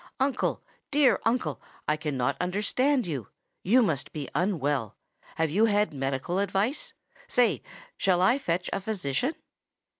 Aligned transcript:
"Uncle—dear 0.19 1.19
uncle, 1.25 1.61
I 1.87 1.95
cannot 1.95 2.35
understand 2.41 3.05
you. 3.05 3.27
You 3.61 3.83
must 3.83 4.11
be 4.11 4.27
unwell. 4.33 4.95
Will 5.37 5.45
you 5.47 5.65
have 5.65 5.93
medical 5.93 6.39
advice? 6.39 6.95
Say—shall 7.27 8.19
I 8.19 8.39
fetch 8.39 8.67
a 8.73 8.81
physician?" 8.81 9.35